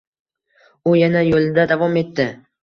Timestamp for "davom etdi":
1.73-2.29